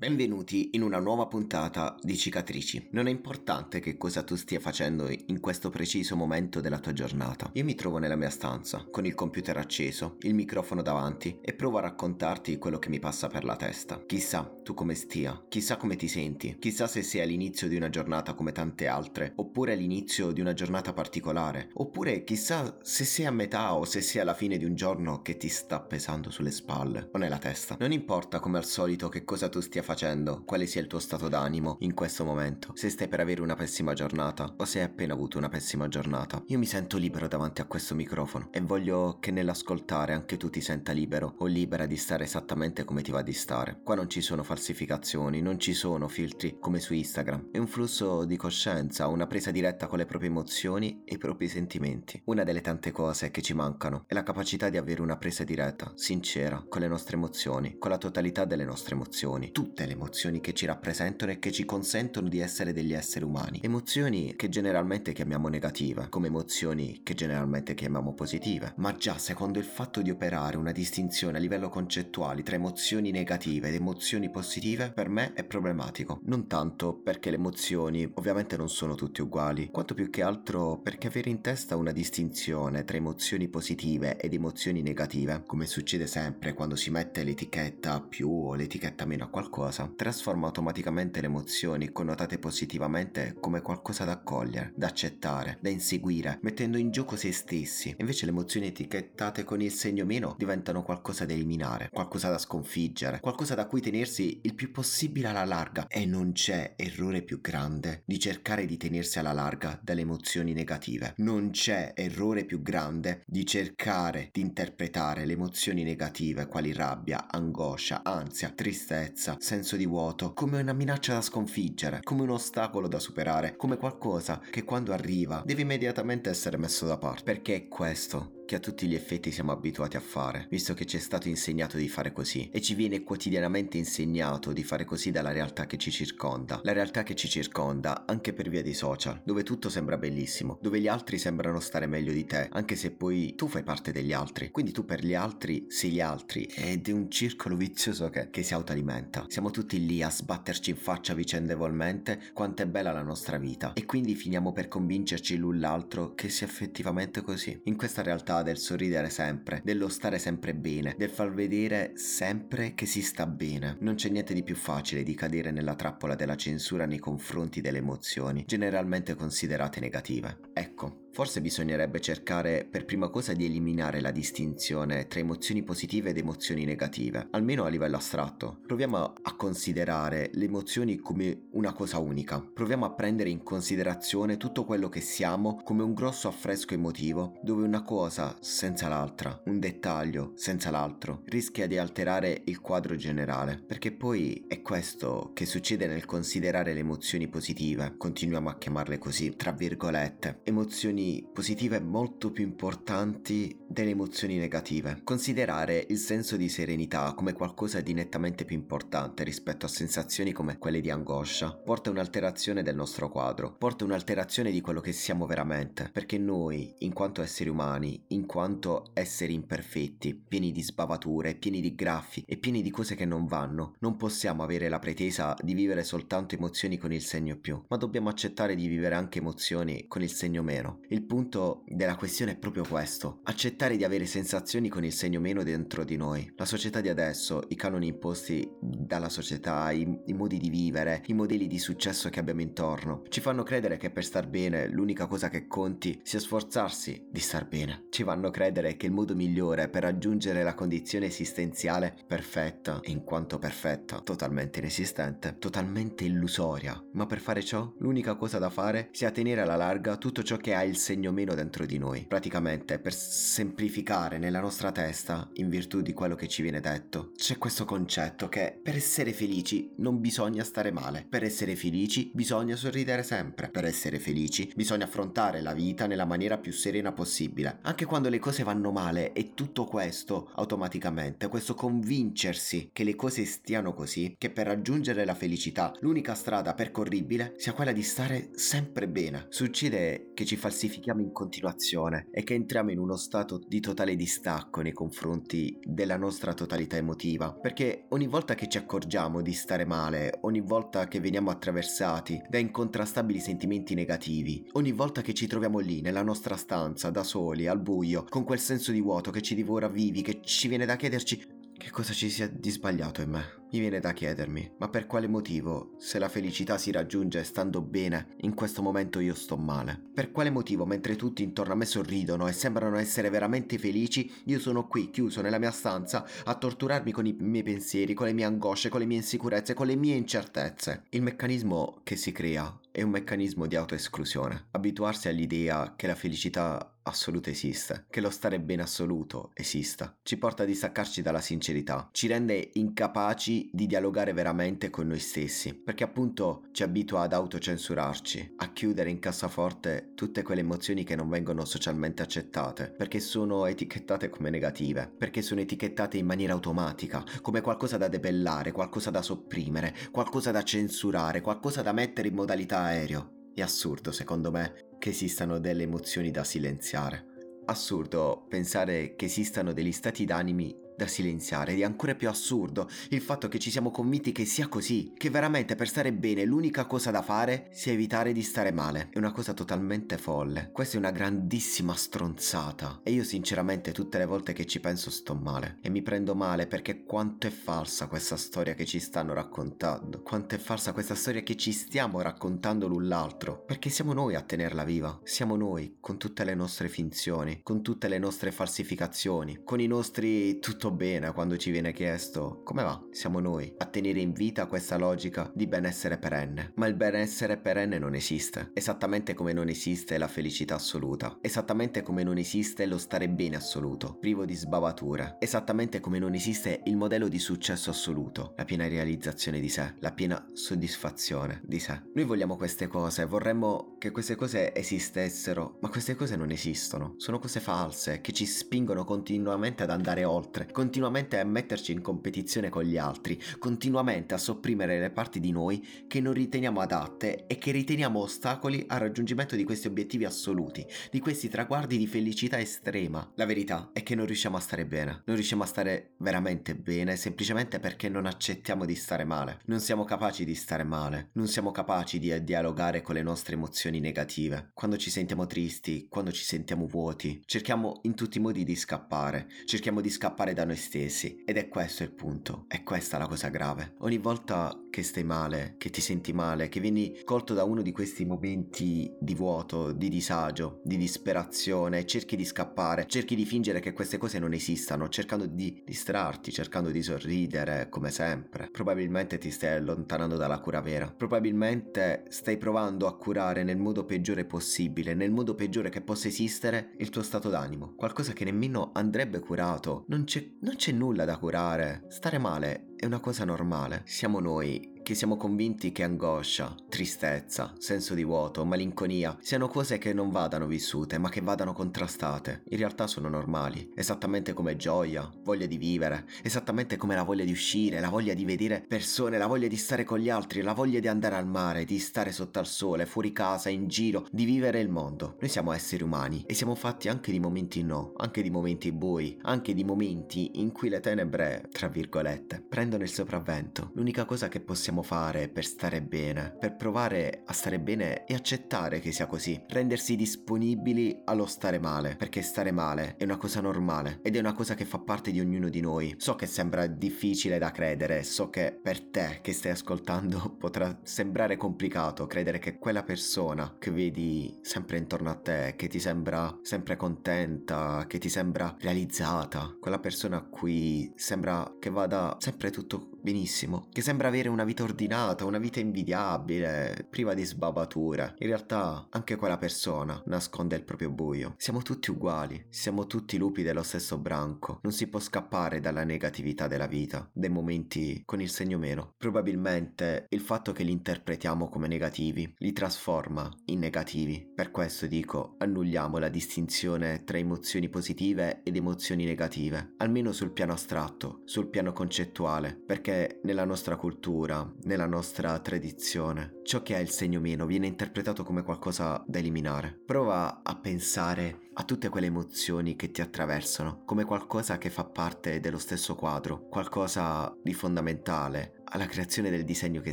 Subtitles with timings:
[0.00, 2.88] Benvenuti in una nuova puntata di Cicatrici.
[2.92, 7.50] Non è importante che cosa tu stia facendo in questo preciso momento della tua giornata.
[7.52, 11.76] Io mi trovo nella mia stanza, con il computer acceso, il microfono davanti e provo
[11.76, 14.02] a raccontarti quello che mi passa per la testa.
[14.06, 18.32] Chissà tu come stia, chissà come ti senti, chissà se sei all'inizio di una giornata
[18.32, 23.74] come tante altre, oppure all'inizio di una giornata particolare, oppure chissà se sei a metà
[23.74, 27.18] o se sei alla fine di un giorno che ti sta pesando sulle spalle o
[27.18, 27.76] nella testa.
[27.78, 31.00] Non importa come al solito che cosa tu stia facendo facendo, quale sia il tuo
[31.00, 34.84] stato d'animo in questo momento, se stai per avere una pessima giornata o se hai
[34.84, 36.40] appena avuto una pessima giornata.
[36.46, 40.60] Io mi sento libero davanti a questo microfono e voglio che nell'ascoltare anche tu ti
[40.60, 43.80] senta libero o libera di stare esattamente come ti va di stare.
[43.82, 48.24] Qua non ci sono falsificazioni, non ci sono filtri come su Instagram, è un flusso
[48.24, 52.22] di coscienza, una presa diretta con le proprie emozioni e i propri sentimenti.
[52.26, 55.90] Una delle tante cose che ci mancano è la capacità di avere una presa diretta,
[55.96, 60.40] sincera, con le nostre emozioni, con la totalità delle nostre emozioni, tutte tutte le emozioni
[60.40, 63.60] che ci rappresentano e che ci consentono di essere degli esseri umani.
[63.62, 68.74] Emozioni che generalmente chiamiamo negative, come emozioni che generalmente chiamiamo positive.
[68.76, 73.68] Ma già secondo il fatto di operare una distinzione a livello concettuale tra emozioni negative
[73.68, 76.20] ed emozioni positive, per me è problematico.
[76.24, 81.06] Non tanto perché le emozioni ovviamente non sono tutte uguali, quanto più che altro perché
[81.06, 86.76] avere in testa una distinzione tra emozioni positive ed emozioni negative, come succede sempre quando
[86.76, 92.40] si mette l'etichetta più o l'etichetta meno a qualcosa, cosa trasforma automaticamente le emozioni connotate
[92.40, 97.94] positivamente come qualcosa da accogliere, da accettare, da inseguire, mettendo in gioco se stessi.
[97.98, 103.20] Invece le emozioni etichettate con il segno meno diventano qualcosa da eliminare, qualcosa da sconfiggere,
[103.20, 105.86] qualcosa da cui tenersi il più possibile alla larga.
[105.86, 111.14] E non c'è errore più grande di cercare di tenersi alla larga dalle emozioni negative.
[111.18, 118.02] Non c'è errore più grande di cercare di interpretare le emozioni negative quali rabbia, angoscia,
[118.02, 122.98] ansia, tristezza, senso senso di vuoto, come una minaccia da sconfiggere, come un ostacolo da
[122.98, 127.22] superare, come qualcosa che quando arriva deve immediatamente essere messo da parte.
[127.24, 130.96] Perché è questo che a tutti gli effetti siamo abituati a fare, visto che ci
[130.96, 135.30] è stato insegnato di fare così e ci viene quotidianamente insegnato di fare così dalla
[135.30, 136.60] realtà che ci circonda.
[136.64, 140.80] La realtà che ci circonda anche per via dei social, dove tutto sembra bellissimo, dove
[140.80, 144.50] gli altri sembrano stare meglio di te, anche se poi tu fai parte degli altri.
[144.50, 148.42] Quindi tu per gli altri sei gli altri ed è un circolo vizioso che, che
[148.42, 149.26] si autoalimenta.
[149.28, 153.86] Siamo tutti lì a sbatterci in faccia vicendevolmente quanto è bella la nostra vita e
[153.86, 157.60] quindi finiamo per convincerci l'un l'altro che sia effettivamente così.
[157.66, 162.86] In questa realtà del sorridere sempre, dello stare sempre bene, del far vedere sempre che
[162.86, 163.76] si sta bene.
[163.80, 167.78] Non c'è niente di più facile di cadere nella trappola della censura nei confronti delle
[167.78, 170.38] emozioni, generalmente considerate negative.
[170.52, 176.18] Ecco, Forse bisognerebbe cercare per prima cosa di eliminare la distinzione tra emozioni positive ed
[176.18, 178.60] emozioni negative, almeno a livello astratto.
[178.64, 182.40] Proviamo a considerare le emozioni come una cosa unica.
[182.40, 187.64] Proviamo a prendere in considerazione tutto quello che siamo come un grosso affresco emotivo, dove
[187.64, 193.62] una cosa senza l'altra, un dettaglio senza l'altro, rischia di alterare il quadro generale.
[193.66, 199.34] Perché poi è questo che succede nel considerare le emozioni positive, continuiamo a chiamarle così,
[199.34, 205.00] tra virgolette, emozioni emozioni positive molto più importanti delle emozioni negative.
[205.02, 210.58] Considerare il senso di serenità come qualcosa di nettamente più importante rispetto a sensazioni come
[210.58, 215.88] quelle di angoscia porta un'alterazione del nostro quadro, porta un'alterazione di quello che siamo veramente,
[215.90, 221.74] perché noi, in quanto esseri umani, in quanto esseri imperfetti, pieni di sbavature, pieni di
[221.74, 225.84] graffi e pieni di cose che non vanno, non possiamo avere la pretesa di vivere
[225.84, 230.10] soltanto emozioni con il segno più, ma dobbiamo accettare di vivere anche emozioni con il
[230.10, 230.80] segno meno.
[230.92, 235.44] Il punto della questione è proprio questo, accettare di avere sensazioni con il segno meno
[235.44, 236.32] dentro di noi.
[236.34, 241.12] La società di adesso, i canoni imposti dalla società, i, i modi di vivere, i
[241.12, 245.28] modelli di successo che abbiamo intorno, ci fanno credere che per star bene l'unica cosa
[245.28, 247.84] che conti sia sforzarsi di star bene.
[247.90, 253.38] Ci fanno credere che il modo migliore per raggiungere la condizione esistenziale perfetta, in quanto
[253.38, 256.82] perfetta, totalmente inesistente, totalmente illusoria.
[256.94, 260.52] Ma per fare ciò, l'unica cosa da fare sia tenere alla larga tutto ciò che
[260.52, 262.06] ha il segno meno dentro di noi.
[262.08, 267.36] Praticamente, per semplificare nella nostra testa, in virtù di quello che ci viene detto, c'è
[267.36, 271.06] questo concetto che per essere felici non bisogna stare male.
[271.08, 273.50] Per essere felici bisogna sorridere sempre.
[273.50, 277.58] Per essere felici bisogna affrontare la vita nella maniera più serena possibile.
[277.62, 283.26] Anche quando le cose vanno male e tutto questo automaticamente, questo convincersi che le cose
[283.26, 288.88] stiano così, che per raggiungere la felicità l'unica strada percorribile sia quella di stare sempre
[288.88, 289.26] bene.
[289.28, 293.96] Succede che ci falsifichiamo giustifichiamo in continuazione e che entriamo in uno stato di totale
[293.96, 299.64] distacco nei confronti della nostra totalità emotiva, perché ogni volta che ci accorgiamo di stare
[299.64, 305.58] male, ogni volta che veniamo attraversati da incontrastabili sentimenti negativi, ogni volta che ci troviamo
[305.58, 309.34] lì nella nostra stanza da soli, al buio, con quel senso di vuoto che ci
[309.34, 313.38] divora vivi, che ci viene da chiederci che cosa ci sia di sbagliato in me?
[313.52, 318.14] Mi viene da chiedermi, ma per quale motivo, se la felicità si raggiunge stando bene,
[318.22, 319.78] in questo momento io sto male?
[319.92, 324.38] Per quale motivo, mentre tutti intorno a me sorridono e sembrano essere veramente felici, io
[324.38, 328.24] sono qui, chiuso nella mia stanza, a torturarmi con i miei pensieri, con le mie
[328.24, 330.84] angosce, con le mie insicurezze, con le mie incertezze?
[330.90, 334.46] Il meccanismo che si crea è un meccanismo di autoesclusione.
[334.52, 340.42] Abituarsi all'idea che la felicità assoluta esiste, che lo stare bene assoluto esista, ci porta
[340.42, 346.44] a distaccarci dalla sincerità, ci rende incapaci di dialogare veramente con noi stessi, perché appunto
[346.52, 352.02] ci abitua ad autocensurarci, a chiudere in cassaforte tutte quelle emozioni che non vengono socialmente
[352.02, 357.88] accettate, perché sono etichettate come negative, perché sono etichettate in maniera automatica, come qualcosa da
[357.88, 363.28] debellare, qualcosa da sopprimere, qualcosa da censurare, qualcosa da mettere in modalità aereo.
[363.34, 367.04] È assurdo, secondo me, che esistano delle emozioni da silenziare.
[367.44, 373.02] Assurdo pensare che esistano degli stati d'animi da silenziare ed è ancora più assurdo il
[373.02, 376.90] fatto che ci siamo convinti che sia così, che veramente per stare bene l'unica cosa
[376.90, 378.88] da fare sia evitare di stare male.
[378.90, 380.50] È una cosa totalmente folle.
[380.52, 385.14] Questa è una grandissima stronzata e io sinceramente tutte le volte che ci penso sto
[385.14, 390.02] male e mi prendo male perché quanto è falsa questa storia che ci stanno raccontando,
[390.02, 394.22] quanto è falsa questa storia che ci stiamo raccontando l'un l'altro, perché siamo noi a
[394.22, 399.60] tenerla viva, siamo noi con tutte le nostre finzioni, con tutte le nostre falsificazioni, con
[399.60, 404.12] i nostri tutto bene quando ci viene chiesto come va, siamo noi a tenere in
[404.12, 406.52] vita questa logica di benessere perenne.
[406.56, 412.02] Ma il benessere perenne non esiste, esattamente come non esiste la felicità assoluta, esattamente come
[412.02, 417.08] non esiste lo stare bene assoluto, privo di sbavature, esattamente come non esiste il modello
[417.08, 421.82] di successo assoluto, la piena realizzazione di sé, la piena soddisfazione di sé.
[421.94, 427.18] Noi vogliamo queste cose, vorremmo che queste cose esistessero, ma queste cose non esistono, sono
[427.18, 432.64] cose false che ci spingono continuamente ad andare oltre, continuamente a metterci in competizione con
[432.64, 437.50] gli altri, continuamente a sopprimere le parti di noi che non riteniamo adatte e che
[437.50, 443.10] riteniamo ostacoli al raggiungimento di questi obiettivi assoluti, di questi traguardi di felicità estrema.
[443.14, 446.96] La verità è che non riusciamo a stare bene, non riusciamo a stare veramente bene
[446.96, 451.50] semplicemente perché non accettiamo di stare male, non siamo capaci di stare male, non siamo
[451.50, 454.50] capaci di dialogare con le nostre emozioni negative.
[454.54, 459.28] Quando ci sentiamo tristi, quando ci sentiamo vuoti, cerchiamo in tutti i modi di scappare,
[459.44, 461.22] cerchiamo di scappare da noi stessi.
[461.24, 463.74] Ed è questo il punto, è questa la cosa grave.
[463.78, 467.72] Ogni volta che stai male, che ti senti male, che vieni colto da uno di
[467.72, 473.72] questi momenti di vuoto, di disagio, di disperazione, cerchi di scappare, cerchi di fingere che
[473.72, 478.48] queste cose non esistano, cercando di distrarti, cercando di sorridere, come sempre.
[478.50, 480.92] Probabilmente ti stai allontanando dalla cura vera.
[480.96, 486.74] Probabilmente stai provando a curare nel modo peggiore possibile, nel modo peggiore che possa esistere,
[486.78, 487.74] il tuo stato d'animo.
[487.74, 489.84] Qualcosa che nemmeno andrebbe curato.
[489.88, 491.84] Non c'è, non c'è nulla da curare.
[491.88, 493.82] Stare male è una cosa normale.
[493.84, 499.92] Siamo noi che siamo convinti che angoscia, tristezza, senso di vuoto, malinconia siano cose che
[499.92, 502.42] non vadano vissute, ma che vadano contrastate.
[502.48, 507.30] In realtà sono normali, esattamente come gioia, voglia di vivere, esattamente come la voglia di
[507.30, 510.80] uscire, la voglia di vedere persone, la voglia di stare con gli altri, la voglia
[510.80, 514.58] di andare al mare, di stare sotto al sole, fuori casa, in giro, di vivere
[514.58, 515.14] il mondo.
[515.20, 519.16] Noi siamo esseri umani e siamo fatti anche di momenti no, anche di momenti bui,
[519.22, 523.70] anche di momenti in cui le tenebre, tra virgolette, prendono il sopravvento.
[523.74, 528.14] L'unica cosa che possiamo possiamo fare per stare bene, per provare a stare bene e
[528.14, 533.40] accettare che sia così, rendersi disponibili allo stare male, perché stare male è una cosa
[533.40, 535.94] normale ed è una cosa che fa parte di ognuno di noi.
[535.98, 541.36] So che sembra difficile da credere, so che per te che stai ascoltando potrà sembrare
[541.36, 546.76] complicato credere che quella persona che vedi sempre intorno a te, che ti sembra sempre
[546.76, 553.68] contenta, che ti sembra realizzata, quella persona a cui sembra che vada sempre tutto benissimo,
[553.72, 558.14] che sembra avere una vita ordinata, una vita invidiabile, priva di sbavature.
[558.18, 561.34] In realtà anche quella persona nasconde il proprio buio.
[561.36, 564.60] Siamo tutti uguali, siamo tutti lupi dello stesso branco.
[564.62, 568.94] Non si può scappare dalla negatività della vita, dei momenti con il segno meno.
[568.96, 574.30] Probabilmente il fatto che li interpretiamo come negativi li trasforma in negativi.
[574.34, 580.52] Per questo dico, annulliamo la distinzione tra emozioni positive ed emozioni negative, almeno sul piano
[580.52, 586.80] astratto, sul piano concettuale, perché perché nella nostra cultura, nella nostra tradizione, ciò che ha
[586.80, 589.78] il segno meno viene interpretato come qualcosa da eliminare.
[589.86, 595.38] Prova a pensare a tutte quelle emozioni che ti attraversano, come qualcosa che fa parte
[595.38, 599.92] dello stesso quadro, qualcosa di fondamentale, alla creazione del disegno che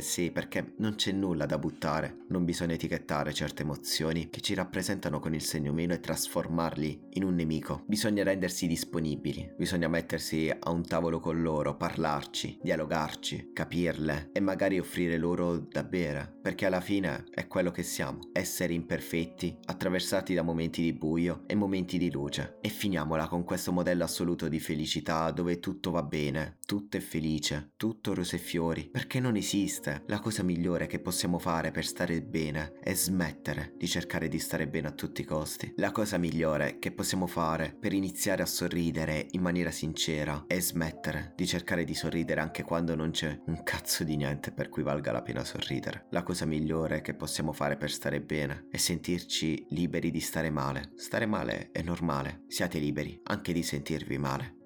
[0.00, 5.18] sei perché non c'è nulla da buttare, non bisogna etichettare certe emozioni che ci rappresentano
[5.18, 7.82] con il segno meno e trasformarli in un nemico.
[7.86, 14.78] Bisogna rendersi disponibili, bisogna mettersi a un tavolo con loro, parlarci, dialogarci, capirle e magari
[14.78, 20.42] offrire loro da bere, perché alla fine è quello che siamo, esseri imperfetti, attraversati da
[20.42, 22.58] momenti di buio e momenti di luce.
[22.60, 27.72] E finiamola con questo modello assoluto di felicità dove tutto va bene, tutto è felice,
[27.76, 30.02] tutto rose e fiori migliori, perché non esiste.
[30.06, 34.68] La cosa migliore che possiamo fare per stare bene è smettere di cercare di stare
[34.68, 35.72] bene a tutti i costi.
[35.76, 41.32] La cosa migliore che possiamo fare per iniziare a sorridere in maniera sincera è smettere
[41.36, 45.12] di cercare di sorridere anche quando non c'è un cazzo di niente per cui valga
[45.12, 46.06] la pena sorridere.
[46.10, 50.92] La cosa migliore che possiamo fare per stare bene è sentirci liberi di stare male.
[50.96, 54.57] Stare male è normale, siate liberi anche di sentirvi male.